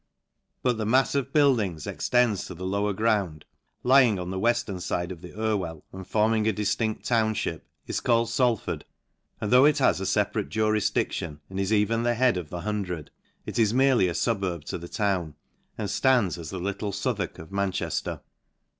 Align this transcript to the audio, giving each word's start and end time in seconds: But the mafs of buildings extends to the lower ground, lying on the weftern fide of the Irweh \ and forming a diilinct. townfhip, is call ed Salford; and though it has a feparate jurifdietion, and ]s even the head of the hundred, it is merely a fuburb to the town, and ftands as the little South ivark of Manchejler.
But 0.63 0.79
the 0.79 0.85
mafs 0.87 1.13
of 1.13 1.31
buildings 1.31 1.85
extends 1.85 2.45
to 2.47 2.55
the 2.55 2.65
lower 2.65 2.91
ground, 2.91 3.45
lying 3.83 4.17
on 4.17 4.31
the 4.31 4.39
weftern 4.39 4.79
fide 4.83 5.11
of 5.11 5.21
the 5.21 5.31
Irweh 5.33 5.81
\ 5.87 5.93
and 5.93 6.07
forming 6.07 6.47
a 6.47 6.53
diilinct. 6.53 7.05
townfhip, 7.05 7.61
is 7.85 7.99
call 7.99 8.23
ed 8.23 8.29
Salford; 8.29 8.85
and 9.39 9.51
though 9.51 9.65
it 9.65 9.77
has 9.77 10.01
a 10.01 10.05
feparate 10.05 10.49
jurifdietion, 10.49 11.37
and 11.51 11.59
]s 11.59 11.71
even 11.71 12.01
the 12.01 12.15
head 12.15 12.35
of 12.37 12.49
the 12.49 12.61
hundred, 12.61 13.11
it 13.45 13.59
is 13.59 13.75
merely 13.75 14.07
a 14.07 14.13
fuburb 14.13 14.63
to 14.63 14.79
the 14.79 14.89
town, 14.89 15.35
and 15.77 15.87
ftands 15.87 16.35
as 16.39 16.49
the 16.49 16.57
little 16.57 16.91
South 16.91 17.19
ivark 17.19 17.37
of 17.37 17.51
Manchejler. 17.51 18.21